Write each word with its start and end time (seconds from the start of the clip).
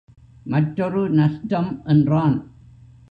மற்றொரு 0.43 1.09
நஷ்டம் 1.09 1.81
என்றான். 1.85 2.37